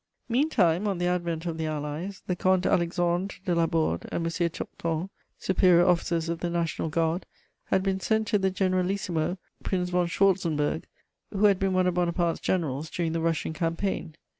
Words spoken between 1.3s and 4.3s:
of the Allies, the Comte Alexandre de Laborde and